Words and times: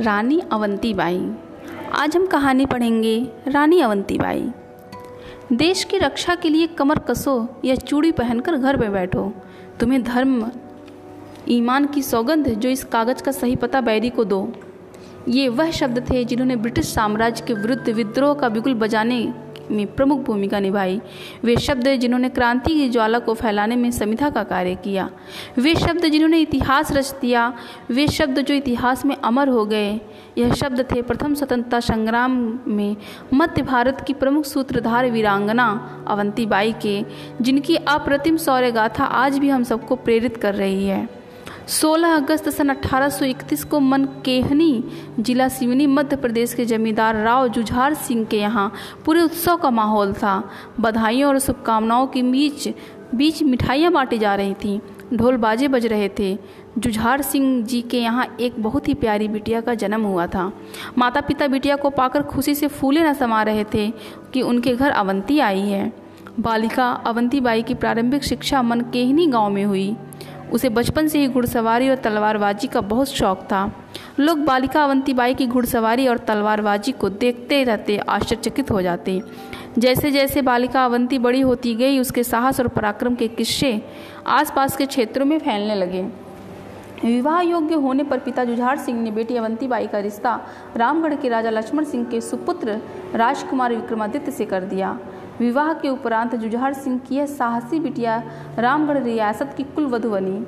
रानी 0.00 0.40
Avanti 0.52 0.94
by 0.94 1.30
आज 1.92 2.16
हम 2.16 2.26
कहानी 2.26 2.66
पढ़ेंगे 2.66 3.28
रानी 3.48 3.80
अवंती 3.80 4.18
बाई 4.18 4.50
देश 5.52 5.84
की 5.84 5.98
रक्षा 5.98 6.34
के 6.34 6.48
लिए 6.48 6.66
कमर 6.66 6.98
कसो 6.98 7.34
या 7.64 7.74
चूड़ी 7.74 8.12
पहनकर 8.12 8.56
घर 8.56 8.76
में 8.76 8.92
बैठो। 8.92 9.32
तुम्हें 9.80 10.02
धर्म, 10.02 10.50
ईमान 11.48 11.86
की 11.86 12.02
सौगंध 12.02 12.48
जो 12.48 12.68
इस 12.68 12.84
कागज़ 12.84 13.22
का 13.22 13.32
सही 13.32 13.56
पता 13.56 13.80
बैरी 13.80 14.10
को 14.10 14.24
दो। 14.24 14.52
ये 15.28 15.48
वह 15.48 15.70
शब्द 15.70 16.10
थे 16.10 16.24
जिन्होंने 16.24 16.56
ब्रिटिश 16.56 16.94
साम्राज्य 16.94 17.44
के 17.46 17.54
विरुद्ध 17.54 17.88
विद्रोह 17.88 18.34
का 18.34 18.48
बिगुल 18.48 18.74
बजाने 18.74 19.34
में 19.70 19.86
प्रमुख 19.94 20.20
भूमिका 20.20 20.60
निभाई। 20.60 21.00
वे 21.44 21.56
शब्द 21.56 21.88
जिन्होंने 21.88 22.28
क्रांति 22.28 22.74
की 22.74 22.88
ज्वाला 22.88 23.18
को 23.18 23.34
फैलाने 23.34 23.76
में 23.76 23.90
संविधा 23.90 24.30
का 24.30 24.42
कार्य 24.42 24.74
किया। 24.74 25.08
वे 25.58 25.74
शब्द 25.74 26.06
जिन्होंने 26.06 26.40
इतिहास 26.40 26.92
रच 26.92 27.14
दिया, 27.20 27.52
वे 27.90 28.08
शब्द 28.08 28.40
जो 28.40 28.54
इतिहास 28.54 29.04
में 29.04 29.16
अमर 29.16 29.48
हो 29.48 29.64
गए, 29.66 30.00
यह 30.38 30.52
शब्द 30.52 30.80
थे 30.80 31.02
प्रथम 31.02 31.34
स्वतंत्रता 31.34 31.80
संग्राम 31.80 32.58
में 32.66 32.96
मध्य 33.34 33.62
भारत 33.62 34.04
की 34.06 34.14
प्रमुख 34.14 34.44
सूत्रधार 34.44 35.10
वीरांगना 35.10 35.68
अवंतीबाई 36.08 36.72
के, 36.72 37.04
जिनकी 37.40 37.76
अप्रतिम 37.76 38.36
शौर्य 38.36 38.70
गाथा 38.70 39.04
आज 39.04 39.38
भी 39.38 39.48
हम 39.48 39.62
सबको 39.62 39.96
प्रेरित 39.96 40.36
कर 40.36 40.54
रही 40.54 40.86
है। 40.86 41.17
16 41.68 42.14
अगस्त 42.14 42.48
सन 42.48 42.70
1831 42.70 43.64
को 43.64 43.78
मनकेहनी 43.80 44.84
जिला 45.20 45.48
सिवनी 45.48 45.86
मध्य 45.86 46.16
प्रदेश 46.16 46.54
के 46.54 46.64
जमींदार 46.64 47.16
राव 47.16 47.48
जुझार 47.48 47.94
सिंह 47.94 48.24
के 48.24 48.38
यहाँ 48.38 48.72
पूरे 49.04 49.22
उत्सव 49.22 49.56
का 49.56 49.70
माहौल 49.70 50.12
था। 50.12 50.50
बधाइयों 50.80 51.28
और 51.28 51.38
शुभकामनाओं 51.38 52.06
के 52.06 52.22
बीच 52.22 52.68
बीच 53.14 53.42
मिठाइयाँ 53.42 53.92
बांटी 53.92 54.18
जा 54.18 54.34
रही 54.34 54.54
थीं। 54.54 54.78
ढोल 55.16 55.36
बाजे 55.36 55.68
बज 55.68 55.86
रहे 55.86 56.08
थे। 56.18 56.38
जुझार 56.78 57.22
सिंह 57.22 57.62
जी 57.64 57.82
के 57.82 58.00
यहाँ 58.00 58.36
एक 58.40 58.62
बहुत 58.62 58.88
ही 58.88 58.94
प्यारी 58.94 59.28
बिटिया 59.28 59.60
का 59.60 59.74
जन्म 59.74 60.02
हुआ 60.02 60.26
था। 60.26 60.52
माता 60.98 61.20
पिता 61.20 61.46
बिटिया 61.46 61.76
को 61.76 61.90
पाकर 61.90 62.22
खुशी 62.22 62.54
से 62.54 62.66
फूले 62.66 63.04
न 63.04 63.12
समा 63.12 63.42
रहे 63.42 63.64
थे 63.64 63.90
कि 64.32 64.42
उनके 64.42 64.76
घर 64.76 64.90
अवंती 64.90 65.38
आई 65.38 65.60
है। 65.60 65.92
बालिका 66.40 66.90
अवंती 67.06 67.40
बाई 67.40 67.62
की 67.62 67.74
प्रारंभिक 67.74 68.24
शिक्षा 68.24 68.62
मनकेहनी 68.62 69.26
गाँव 69.26 69.50
में 69.50 69.64
हुई। 69.64 69.96
उसे 70.52 70.68
बचपन 70.68 71.08
से 71.08 71.18
ही 71.18 71.28
घुड़सवारी 71.28 71.88
और 71.88 71.96
तलवारबाजी 71.96 72.68
का 72.68 72.80
बहुत 72.80 73.08
शौक 73.08 73.42
था। 73.42 73.70
लोग 74.20 74.38
बालिका 74.38 74.84
अवंतीबाई 74.84 75.34
की 75.34 75.46
घुड़सवारी 75.46 76.08
और 76.08 76.18
तलवारबाजी 76.18 76.92
को 76.92 77.08
देखते 77.08 77.62
रहते 77.64 77.96
आश्चर्यचकित 77.98 78.70
हो 78.70 78.82
जाते। 78.82 79.20
जैसे 79.78 80.10
जैसे 80.10 80.42
बालिका 80.42 80.84
अवंती 80.84 81.18
बड़ी 81.18 81.40
होती 81.40 81.74
गई, 81.74 81.98
उसके 81.98 82.24
साहस 82.24 82.60
और 82.60 82.68
पराक्रम 82.68 83.14
के 83.14 83.28
किस्से 83.28 83.82
आसपास 84.26 84.76
के 84.76 84.86
क्षेत्रों 84.86 85.26
में 85.26 85.38
फैलने 85.38 85.74
लगे। 85.74 86.02
विवाह 87.04 87.40
योग्य 87.40 87.74
होने 87.74 88.04
पर 88.04 88.18
पिता 88.18 88.44
जुझार 88.44 88.78
सिंह 88.78 89.00
ने 89.02 89.10
बेटी 89.10 89.36
अवंतीबाई 89.36 89.86
का 89.86 89.98
रिश्ता 89.98 90.40
रामगढ़ 90.76 91.14
के 91.14 91.28
राजा 91.28 91.50
लक्ष्मण 91.50 91.84
सिंह 91.84 92.04
के 92.04 92.20
सुपुत्र 92.20 92.78
राजकुमार 93.14 93.74
विक्रमादित्य 93.74 94.32
से 94.32 94.44
कर 94.44 94.64
दिया। 94.64 94.98
विवाह 95.38 95.72
के 95.72 95.88
उपरांत 95.88 96.34
जुझार 96.34 96.72
सिंह 96.72 96.98
की 96.98 97.16
यह 97.16 97.26
साहसी 97.26 97.80
बिटिया 97.80 98.22
रामगढ़ 98.58 98.98
रियासत 98.98 99.54
की 99.56 99.62
कुल 99.64 99.86
वधु 99.86 100.10
बनी। 100.10 100.46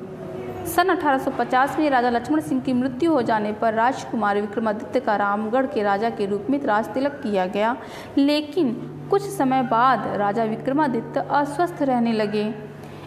सन 0.67 0.89
1850 0.89 1.77
में 1.79 1.89
राजा 1.89 2.09
लक्ष्मण 2.09 2.39
सिंह 2.39 2.61
की 2.61 2.73
मृत्यु 2.73 3.11
हो 3.13 3.21
जाने 3.21 3.51
पर 3.51 3.73
राजकुमार 3.73 4.41
विक्रमादित्य 4.41 4.99
का 4.99 5.15
रामगढ़ 5.15 5.65
के 5.65 5.83
राजा 5.83 6.09
के 6.09 6.25
रूप 6.25 6.47
में 6.49 6.59
राज 6.63 6.93
तिलक 6.93 7.19
किया 7.23 7.45
गया। 7.45 7.75
लेकिन 8.17 8.73
कुछ 9.11 9.21
समय 9.21 9.63
बाद 9.63 10.07
राजा 10.17 10.43
विक्रमादित्य 10.43 11.25
अस्वस्थ 11.31 11.81
रहने 11.81 12.13
लगे। 12.13 12.53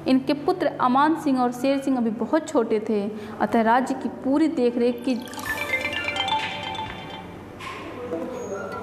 इनके 0.09 0.33
पुत्र 0.33 0.67
अमान 0.81 1.15
सिंह 1.17 1.41
और 1.41 1.53
शेर 1.53 1.79
सिंह 1.79 1.97
अभी 1.99 2.11
बहुत 2.11 2.49
छोटे 2.49 2.81
थे, 2.89 3.09
अतः 3.41 3.63
राज्य 3.63 3.95
की 3.95 4.09
पूरी 4.25 4.49
देखरेख 4.49 5.03
की 5.05 5.15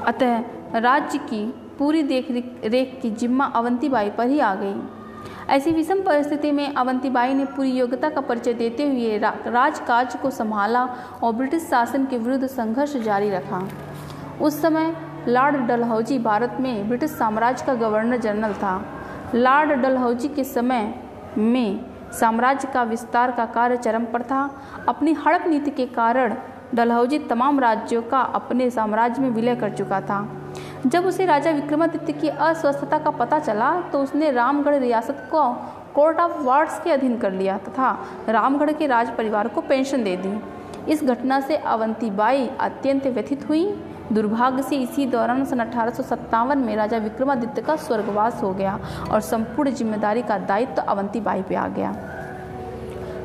अतः 0.08 0.80
राज्य 0.80 1.18
की 1.18 1.61
पूरी 1.80 2.04
देख 2.04 2.32
रेख 2.66 3.00
की 3.02 3.12
जिम्मा 3.12 3.46
अवंतीबाई 3.46 4.09
पर 4.09 4.28
ही 4.28 4.40
आ 4.40 4.54
गई। 4.56 4.76
ऐसी 5.50 5.72
विषम 5.72 6.02
परिस्थिति 6.02 6.52
में 6.52 6.74
अवंतीबाई 6.74 7.34
ने 7.34 7.46
पूरी 7.46 7.72
योग्यता 7.72 8.09
का 8.09 8.22
परिचय 8.22 8.54
देते 8.54 8.88
हुए 8.88 9.18
रा, 9.18 9.34
राजकाज 9.48 10.16
को 10.16 10.30
संभाला 10.30 10.84
और 11.24 11.34
ब्रिटिश 11.34 11.64
शासन 11.64 12.06
के 12.06 12.18
विरुद्ध 12.18 12.48
संघर्ष 12.48 12.96
जारी 12.98 13.30
रखा। 13.30 13.68
उस 14.42 14.62
समय 14.62 14.96
लॉर्ड 15.28 15.56
डलहौजी 15.68 16.20
भारत 16.20 16.58
में 16.60 16.88
ब्रिटिश 16.88 17.12
साम्राज्य 17.12 17.66
का 17.66 17.74
गवर्नर 17.74 18.18
जनरल 18.18 18.54
था। 18.54 18.81
लॉर्ड 19.36 19.72
डलहौजी 19.72 20.28
के 20.28 20.44
समय 20.44 20.94
में 21.38 21.86
साम्राज्य 22.12 22.68
का 22.74 22.84
विस्तार 22.84 23.31
का 23.31 23.46
कार्य 23.46 23.78
चरम 23.78 24.06
पर 24.06 24.24
था। 24.24 24.50
अपनी 24.90 25.14
हड़प 25.14 25.48
नीति 25.48 25.72
के 25.72 25.86
कारण 25.86 26.36
डलहौजी 26.76 27.20
तमाम 27.20 27.60
राज्यों 27.60 28.02
का 28.02 28.20
अपने 28.20 28.70
साम्राज्य 28.70 29.22
में 29.22 29.30
विलय 29.30 29.56
कर 29.56 29.70
चुका 29.70 30.02
था। 30.02 30.20
जब 30.84 31.06
उसे 31.06 31.25
राजा 31.25 31.52
विक्रमादित्य 31.52 32.14
की 32.14 32.28
अस्वस्थता 32.28 32.97
का 32.97 33.09
पता 33.12 33.40
चला 33.40 33.69
तो 33.92 34.00
उसने 34.03 34.31
रामगढ़ 34.31 34.75
रियासत 34.75 35.28
को 35.31 35.44
कोर्ट 35.96 36.19
ऑफ़ 36.19 36.40
वार्ड्स 36.40 36.80
के 36.84 36.92
अधीन 36.92 37.18
कर 37.18 37.31
लिया 37.31 37.58
तथा 37.59 37.92
रामगढ़ 38.30 38.72
के 38.72 38.88
राज 38.88 39.16
परिवार 39.18 39.47
को 39.47 39.62
पेंशन 39.62 40.03
दे 40.03 40.16
दी। 40.18 40.92
इस 40.92 41.03
घटना 41.03 41.40
से 41.40 41.56
अवंतीबाई 41.58 42.47
अत्यंत 42.59 43.08
व्यथित 43.08 43.47
हुई। 43.50 43.66
दुर्भाग्य 44.12 44.64
से 44.64 44.75
इसी 44.78 45.06
दौरान 45.06 45.44
सन 45.46 45.59
अठारह 45.59 45.92
सौ 45.92 46.03
सत्तावन 46.03 46.58
में 46.58 46.75
राजा 46.75 46.98
विक्रमादित्य 46.98 47.62
का 47.62 47.75
स्वर्गवास 47.78 48.42
हो 48.44 48.53
गया 48.53 48.80
और 49.12 49.22
संपूर्ण 49.22 49.72
ज़िम्मेदारी 49.72 50.22
का 50.22 50.38
दायित्व 50.40 50.74
तो 50.74 50.81
अवंतीबाई 50.84 51.42
पे 51.42 51.56
आ 51.56 51.68
गया। 51.68 51.94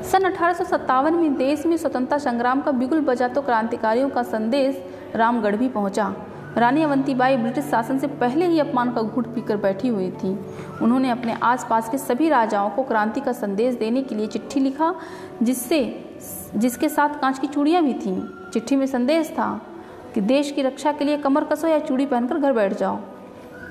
सन 0.03 0.25
अठारह 0.25 0.53
सौ 0.53 0.65
सत्तावन 0.67 1.15
में 1.15 1.35
देश 1.37 1.67
में 1.67 1.77
स्वतंत्रता 1.77 2.19
संग्राम 2.21 2.61
का 2.61 2.73
बिगुल 2.73 3.01
बजा 3.01 3.29
तो 3.29 3.43
क्रांतिकारियों 3.43 4.09
का 4.09 4.23
संदेश 4.25 4.83
रामगढ़ 5.15 5.57
भी 5.57 5.69
पहुँचा। 5.69 6.15
रानी 6.57 6.83
अवंतीबाई 6.83 7.37
ब्रिटिश 7.37 7.65
शासन 7.65 7.99
से 7.99 8.07
पहले 8.07 8.47
ही 8.47 8.61
अपमान 8.61 8.93
का 8.93 9.03
घुट 9.03 9.27
पीकर 9.27 9.57
बैठी 9.57 9.89
हुई 9.89 10.11
थी। 10.11 10.39
उन्होंने 10.83 11.11
अपने 11.11 11.33
आसपास 11.43 11.89
के 11.89 11.99
सभी 11.99 12.29
राजाओं 12.29 12.71
को 12.71 12.83
क्रांति 12.83 13.21
का 13.21 13.33
संदेश 13.33 13.75
देने 13.75 14.03
के 14.03 14.15
लिए 14.15 14.27
चिट्ठी 14.27 14.61
लिखा, 14.61 14.95
जिससे, 15.43 16.05
जिसके 16.57 16.89
साथ 16.89 17.09
कांच 17.09 17.39
की 17.39 17.47
चूड़ियाँ 17.47 17.83
भी 17.83 17.95
थीं। 17.95 18.51
चिट्ठी 18.53 18.77
में 18.77 18.87
संदेश 18.87 19.31
था 19.31 19.61
कि 20.15 20.21
देश 20.21 20.51
की 20.51 20.63
रक्षा 20.63 20.93
के 20.93 21.05
लिए 21.05 21.17
कमर 21.17 21.45
कसो 21.45 21.69
या 21.69 21.79
चूड़ी 21.79 22.07
पहनकर 22.07 22.39
घर 22.39 22.53
बैठ 22.53 22.73
जाओ। 22.73 22.99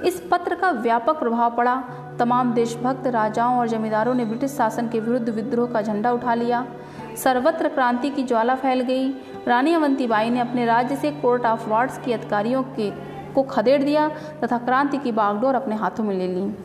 इस 0.03 0.23
पत्र 0.31 0.56
का 0.56 0.72
व्यापक 0.72 1.19
प्रभाव 1.19 1.56
पड़ा। 1.56 1.84
तमाम 2.19 2.53
देशभक्त, 2.53 3.07
राजाओं 3.07 3.57
और 3.59 3.67
जमींदारों 3.67 4.13
ने 4.13 4.25
ब्रिटिश 4.25 4.52
शासन 4.52 4.88
के 4.88 5.00
विरुद्ध 5.00 5.29
विद्रोह 5.29 5.72
का 5.72 5.81
झंडा 5.81 6.12
उठा 6.12 6.34
लिया। 6.34 6.67
सर्वत्र 7.16 7.68
क्रांति 7.68 8.09
की 8.09 8.24
ज्वाला 8.24 8.56
फैल 8.56 8.81
गई। 8.81 9.09
रानी 9.48 9.74
अवंतीबाई 9.74 10.30
ने 10.30 10.40
अपने 10.40 10.66
राज्य 10.66 10.96
से 10.96 11.12
कोर्ट 11.12 11.46
ऑफ़ 11.46 11.70
वार्ड्स 11.70 11.98
के 11.98 12.14
अधिकारियों 12.14 12.64
के 12.64 12.90
को 13.34 13.44
खदेड़ 13.44 13.84
दिया 13.84 14.08
तथा 14.44 14.58
क्रांति 14.58 14.98
की 14.98 15.12
बागडोर 15.12 15.56
अपने 15.56 15.76
हाथों 15.76 16.03
में 16.03 16.16
ले 16.16 16.28
ली। 16.28 16.56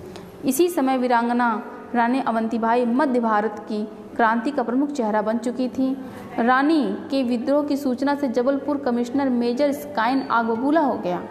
इसी 0.44 0.68
समय 0.68 0.98
वीरांगना 0.98 1.62
रानी 1.94 2.20
अवंतीबाई 2.20 2.84
मध्य 2.84 3.20
भारत 3.20 3.64
की 3.68 3.84
क्रांति 4.16 4.50
का 4.50 4.62
प्रमुख 4.62 4.90
चेहरा 4.90 5.22
बन 5.22 5.38
चुकी 5.38 5.68
थी। 5.68 5.96
रानी 6.38 6.96
के 7.10 7.22
विद्रोह 7.22 7.64
की 7.64 7.76
सूचना 7.76 8.14
से 8.14 8.28
जबलपुर 8.28 8.76
कमिश्नर 8.76 9.28
मेजर 9.28 9.72
स्काइन 9.72 10.22
आगबूला 10.30 10.80
हो 10.80 10.94
गया। 10.94 11.22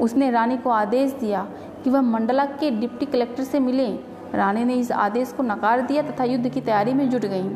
उसने 0.00 0.30
रानी 0.30 0.56
को 0.56 0.70
आदेश 0.70 1.12
दिया 1.12 1.46
कि 1.84 1.90
वह 1.90 2.00
मंडला 2.00 2.44
के 2.44 2.70
डिप्टी 2.70 3.06
कलेक्टर 3.06 3.44
से 3.44 3.60
मिले। 3.60 3.88
रानी 4.34 4.64
ने 4.64 4.74
इस 4.74 4.92
आदेश 4.92 5.32
को 5.32 5.42
नकार 5.42 5.80
दिया 5.80 6.02
तथा 6.02 6.24
युद्ध 6.24 6.48
की 6.48 6.60
तैयारी 6.60 6.94
में 6.94 7.10
जुट 7.10 7.26
गई। 7.26 7.48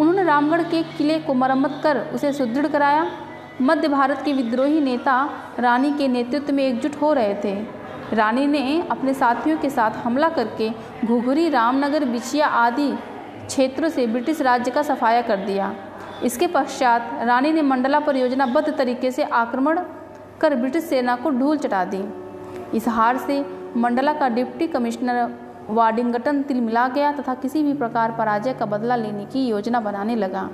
उन्होंने 0.00 0.24
रामगढ़ 0.24 0.62
के 0.62 0.82
किले 0.96 1.18
को 1.18 1.34
मरम्मत 1.34 1.80
कर 1.82 1.98
उसे 2.14 2.32
सुदृढ़ 2.32 2.66
कराया। 2.66 3.06
मध्य 3.62 3.88
भारत 3.88 4.22
के 4.24 4.32
विद्रोही 4.32 4.80
नेता 4.80 5.14
रानी 5.58 5.92
के 5.92 6.08
नेतृत्व 6.08 6.54
में 6.54 6.64
एकजुट 6.64 7.00
हो 7.02 7.12
रहे 7.12 7.34
थे। 7.44 7.54
रानी 8.12 8.46
ने 8.46 8.86
अपने 8.90 9.14
साथियों 9.14 9.56
के 9.58 9.70
साथ 9.70 9.90
हमला 9.96 10.28
करके 10.28 10.70
घुघुरी, 11.04 11.48
रामनगर, 11.48 12.04
बिछिया 12.04 12.46
आदि 12.46 12.90
क्षेत्रों 13.46 13.88
से 13.88 14.06
ब्रिटिश 14.06 14.40
राज्य 14.40 14.70
का 14.70 14.82
सफाया 14.82 15.22
कर 15.22 15.36
दिया। 15.36 15.74
इसके 16.24 16.46
पश्चात 16.46 17.10
रानी 17.22 17.52
ने 17.52 17.62
मंडला 17.62 18.00
पर 18.00 18.16
योजनाबद्ध 18.16 18.76
तरीके 18.78 19.10
से 19.10 19.22
आक्रमण 19.22 19.80
कर 20.40 20.54
ब्रिटिश 20.54 20.84
सेना 20.84 21.16
को 21.16 21.30
ढूल 21.30 21.58
चटा 21.58 21.84
दी। 21.84 22.04
इस 22.76 22.88
हार 22.88 23.16
से 23.16 23.44
मंडला 23.76 24.12
का 24.12 24.28
डिप्टी 24.28 24.66
कमिश्नर 24.66 25.28
वाडिंगटन 25.70 26.42
तिल 26.42 26.60
मिला 26.60 26.86
गया 26.88 27.12
तथा 27.12 27.34
किसी 27.34 27.62
भी 27.62 27.72
प्रकार 27.74 28.12
पराजय 28.12 28.52
का 28.52 28.66
बदला 28.66 28.96
लेने 28.96 29.24
की 29.24 29.46
योजना 29.46 29.80
बनाने 29.80 30.16
लगा। 30.16 30.48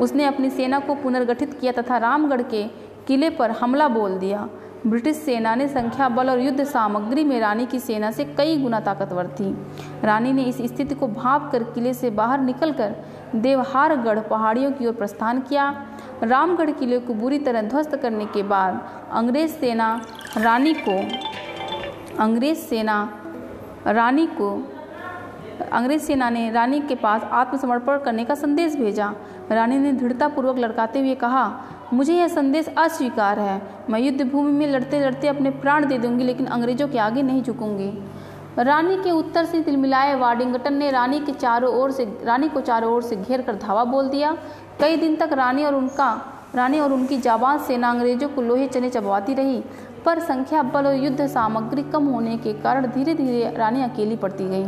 उसने 0.00 0.24
अपनी 0.24 0.50
सेना 0.50 0.78
को 0.78 0.94
पुनर्गठित 0.94 1.58
किया 1.60 1.72
तथा 1.72 1.96
रामगढ़ 1.98 2.42
के 2.42 2.62
किले 3.06 3.30
पर 3.30 3.50
हमला 3.50 3.88
बोल 3.88 4.18
दिया। 4.18 4.48
ब्रिटिश 4.86 5.16
सेना 5.16 5.54
ने 5.54 5.66
संख्या 5.68 6.08
बल 6.08 6.30
और 6.30 6.40
युद्ध 6.40 6.64
सामग्री 6.64 7.24
में 7.24 7.38
रानी 7.40 7.66
की 7.66 7.78
सेना 7.78 8.10
से 8.10 8.24
कई 8.24 8.56
गुना 8.56 8.80
ताकतवर 8.80 9.26
थी। 9.30 9.50
रानी 10.04 10.32
ने 10.32 10.42
इस 10.42 10.56
स्थिति 10.64 10.94
को 10.94 11.08
भाप 11.08 11.50
कर 11.52 11.62
किले 11.64 11.94
से 11.94 12.10
बाहर 12.10 12.40
निकलकर 12.40 12.94
देवहारगढ़ 13.34 14.20
पहाड़ियों 14.20 14.70
की 14.72 14.86
ओर 14.86 14.92
प्रस्थान 14.92 15.40
किया। 15.40 15.68
रामगढ़ 16.22 16.70
किले 16.70 16.98
को 16.98 17.14
बुरी 17.14 17.38
तरह 17.38 17.62
ध्वस्त 17.62 17.96
करने 17.96 18.26
के 18.26 18.42
बाद 18.42 18.80
अंग्रेज़ 19.12 19.52
सेना 19.52 20.00
रानी 20.36 20.74
को, 20.88 20.98
अंग्रेज़ 22.18 22.58
सेना 22.58 23.08
रानी 23.86 24.26
को, 24.26 24.50
अंग्रेज़ 25.72 26.02
सेना 26.02 26.28
ने 26.30 26.50
रानी 26.50 26.80
के 26.80 26.94
पास 26.94 27.22
आत्मसमर्पण 27.22 27.98
करने 27.98 28.24
का 28.24 28.34
संदेश 28.34 28.74
भेजा। 28.76 29.12
रानी 29.50 29.78
ने 29.78 29.92
दृढ़तापूर्वक 29.92 30.58
लड़काते 30.58 30.98
हुए 30.98 31.14
कहा, 31.14 31.44
मुझे 31.92 32.14
यह 32.14 32.28
संदेश 32.28 32.68
अस्वीकार 32.68 33.38
है। 33.38 33.60
मैं 33.90 34.00
युद्ध 34.00 34.22
भूमि 34.22 34.52
में 34.52 34.66
लड़ते 34.66 35.00
लड़ते 35.00 35.28
अपने 35.28 35.50
प्राण 35.50 35.86
दे 35.86 35.98
दूँगी, 35.98 36.24
लेकिन 36.24 36.46
अंग्रेज़ों 36.46 36.88
के 36.88 36.98
आगे 36.98 37.22
नहीं 37.22 37.42
झुकूँगी। 37.42 37.92
रानी 38.58 38.96
के 38.96 39.10
उत्तर 39.10 39.44
से 39.44 39.60
तिलमिलाए 39.62 40.14
वाडिंगटन 40.14 40.74
ने 40.74 40.90
रानी 40.90 41.20
के 41.20 41.32
चारों 41.32 41.72
ओर 41.74 41.90
से, 41.90 42.04
रानी 42.24 42.48
को 42.48 42.60
चारों 42.60 42.92
ओर 42.92 43.02
से 43.02 43.16
घेर 43.16 43.42
कर 43.42 43.54
धावा 43.56 43.84
बोल 43.84 44.08
दिया। 44.08 44.36
कई 44.80 44.96
दिन 44.96 45.16
तक 45.16 45.32
रानी 45.32 45.64
और 45.64 45.74
उनका 45.74 46.08
रानी 46.54 46.78
और 46.78 46.92
उनकी 46.92 47.18
जाबाज 47.18 47.60
सेना 47.60 47.90
अंग्रेज़ों 47.90 48.28
को 48.28 48.42
लोहे 48.42 48.66
चने 48.68 48.90
चबवाती 48.90 49.34
रही, 49.34 49.62
पर 50.04 50.18
संख्या, 50.18 50.62
बल 50.62 50.86
और 50.86 50.94
युद्ध 50.94 51.26
सामग्री 51.26 51.82
कम 51.82 52.04
होने 52.04 52.36
के 52.36 52.52
कारण 52.52 52.86
धीरे 52.86 53.14
धीरे 53.14 53.54
रानी 53.56 53.82
अकेली 53.82 54.16
पड़ती 54.16 54.44
गई। 54.44 54.64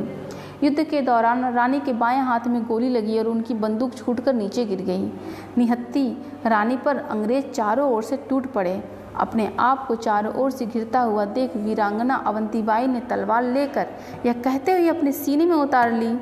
युद्ध 0.65 0.83
के 0.83 1.01
दौरान 1.01 1.45
रानी 1.55 1.81
के 1.81 1.93
बाएँ 1.93 2.21
हाथ 2.21 2.47
में 2.47 2.63
गोली 2.67 2.89
लगी 2.89 3.19
और 3.19 3.27
उनकी 3.27 3.55
बंदूक 3.55 3.95
छूटकर 3.95 4.35
नीचे 4.35 4.65
गिर 4.65 4.81
गई। 4.83 5.11
निहत्ती 5.59 6.07
रानी 6.47 6.77
पर 6.77 6.97
अंग्रेज़ 6.97 7.45
चारों 7.47 7.91
ओर 7.93 8.03
से 8.03 8.17
टूट 8.29 8.47
पड़े। 8.47 8.83
अपने 9.17 9.49
आप 9.59 9.87
को 9.87 9.95
चारों 9.97 10.33
ओर 10.35 10.51
से 10.51 10.67
घिरता 10.67 11.01
हुआ 11.01 11.25
देख 11.25 11.57
वीरांगना 11.57 12.15
अवंतीबाई 12.27 12.87
ने 12.87 13.01
तलवार 13.01 13.43
लेकर 13.45 13.87
यह 14.27 14.33
कहते 14.35 14.73
हुए 14.73 14.89
अपने 14.89 15.13
सीने 15.13 15.47
में 15.47 15.55
उतार 15.57 15.93
ली 15.93 16.13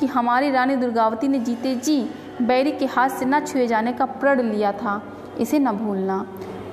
कि 0.00 0.06
हमारी 0.06 0.50
रानी 0.50 0.76
दुर्गावती 0.76 1.28
ने 1.28 1.38
जीते 1.38 1.74
जी। 1.76 2.00
बैरी 2.42 2.72
के 2.72 2.86
हाथ 2.86 3.08
से 3.08 3.24
न 3.24 3.40
छुए 3.40 3.66
जाने 3.66 3.92
का 3.92 4.04
प्रण 4.04 4.40
लिया 4.42 4.72
था। 4.72 5.00
इसे 5.40 5.58
न 5.58 5.72
भूलना। 5.72 6.26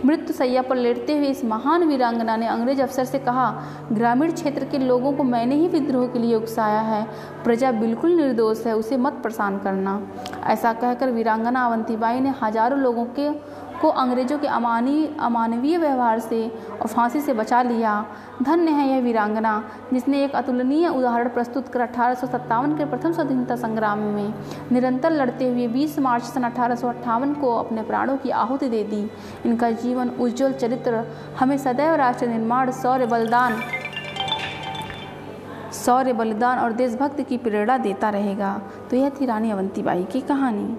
मृत्यु 0.06 0.34
सैया 0.34 0.62
पर 0.62 0.76
लेटते 0.76 1.18
हुए 1.18 1.28
इस 1.28 1.44
महान 1.46 1.84
वीरांगना 1.84 2.36
ने 2.36 2.48
अंग्रेज़ 2.48 2.82
अफसर 2.82 3.06
से 3.06 3.20
कहा, 3.20 3.50
ग्रामीण 3.92 4.32
क्षेत्र 4.32 4.66
के 4.66 4.78
लोगों 4.78 5.12
को 5.14 5.24
मैंने 5.24 5.56
ही 5.56 5.68
विद्रोह 5.68 6.08
के 6.08 6.20
लिए 6.20 6.36
उकसाया 6.36 6.80
है। 6.80 7.04
प्रजा 7.44 7.72
बिल्कुल 7.72 8.16
निर्दोष 8.16 8.66
है, 8.66 8.76
उसे 8.76 8.98
मत 8.98 9.22
परेशान 9.24 9.58
करना। 9.60 10.02
ऐसा 10.44 10.74
कहकर 10.74 11.12
वीरांगना 11.12 11.66
अवंतीबाई 11.66 12.20
ने 12.20 12.34
हज़ारों 12.42 12.80
लोगों 12.80 13.06
के 13.20 13.30
को 13.82 13.90
अंग्रेज़ों 13.90 14.38
के 14.40 14.48
अमानी, 14.48 15.16
अमानवीय 15.20 15.78
व्यवहार 15.78 16.20
से 16.20 16.48
और 16.82 16.88
फांसी 16.88 17.22
से 17.22 17.34
बचा 17.34 17.62
लिया। 17.62 17.94
धन्य 18.44 18.72
है 18.72 18.88
यह 18.90 19.02
वीरांगना, 19.02 19.64
जिसने 19.94 20.24
एक 20.24 20.36
अतुलनीय 20.36 20.88
उदाहरण 20.88 21.30
प्रस्तुत 21.30 21.68
कर 21.68 21.82
अठारह 21.82 22.14
सौ 22.14 22.28
सत्तावन 22.28 22.78
के 22.78 22.86
प्रथम 22.86 23.12
स्वतंत्रता 23.12 23.56
संग्राम 23.56 24.00
में 24.00 24.34
निरंतर 24.72 25.12
लड़ते 25.12 25.50
हुए 25.50 25.68
20 25.68 26.00
मार्च 26.00 26.24
सन 26.24 26.44
अठारह 26.44 26.76
सौ 26.76 26.88
अट्ठावन 26.88 27.34
को 27.34 27.56
अपने 27.56 27.82
प्राणों 27.82 28.18
की 28.18 28.30
आहुति 28.30 28.70
दे 28.70 28.84
दी। 28.84 29.10
इनका 29.46 29.72
जीवन 29.72 30.10
उज्जवल 30.10 30.54
चरित्र, 30.54 31.04
हमें 31.40 31.58
सदैव 31.58 31.96
राष्ट्र 31.96 32.28
निर्माण 32.28 32.72
शौर्य 32.72 33.06
बलिदान 33.06 33.62
शौर्य 35.74 36.14
बलिदान 36.14 36.60
और 36.60 36.72
देशभक्त 36.74 37.22
की 37.22 37.38
प्रेरणा 37.38 37.78
देता 37.78 38.10
रहेगा। 38.10 38.62
तो 38.90 38.96
यह 38.98 39.10
थी 39.10 39.26
रानी 39.26 39.52
अवंतीबाई 39.52 40.04
की 40.04 40.22
कहानी। 40.22 40.78